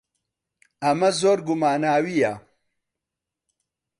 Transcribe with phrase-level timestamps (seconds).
[0.83, 2.33] ئەمە زۆر گوماناوییە.